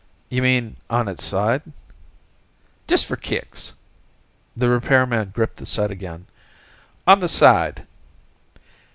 "You 0.29 0.41
mean 0.41 0.77
on 0.89 1.07
its 1.07 1.23
side?" 1.23 1.61
"Just 2.87 3.05
for 3.05 3.15
kicks...." 3.15 3.75
the 4.57 4.67
repairman 4.67 5.29
gripped 5.29 5.57
the 5.57 5.65
set 5.67 5.91
again. 5.91 6.25
"On 7.05 7.19
the 7.19 7.29
side...." 7.29 7.85